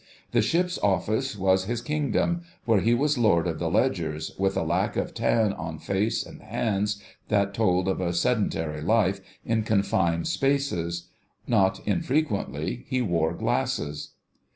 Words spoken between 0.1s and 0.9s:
The ship's